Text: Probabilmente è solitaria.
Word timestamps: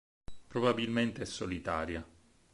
Probabilmente 0.47 1.21
è 1.21 1.25
solitaria. 1.25 2.03